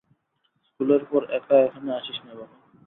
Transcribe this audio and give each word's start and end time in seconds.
স্কুলের 0.65 1.01
পর 1.09 1.21
একা 1.37 1.55
এখানে 1.65 1.89
আসিস 1.99 2.17
না 2.25 2.33
বাবা। 2.37 2.55